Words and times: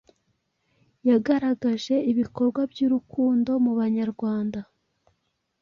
yagaragaje 1.09 1.95
ibikorwa 2.11 2.61
by’urukundo 2.71 3.51
mu 3.65 3.73
Banyarwanda 3.79 4.59